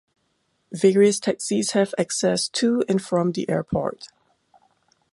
Various 0.73 1.19
taxis 1.19 1.73
have 1.73 1.93
access 1.95 2.47
to 2.47 2.83
and 2.89 2.99
from 2.99 3.33
the 3.33 3.47
airport. 3.47 4.07